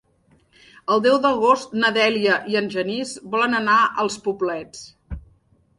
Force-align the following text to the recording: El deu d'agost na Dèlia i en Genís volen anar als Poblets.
El 0.95 1.03
deu 1.07 1.17
d'agost 1.25 1.75
na 1.83 1.91
Dèlia 1.99 2.39
i 2.55 2.59
en 2.63 2.73
Genís 2.77 3.13
volen 3.37 3.55
anar 3.63 3.79
als 4.05 4.21
Poblets. 4.29 4.83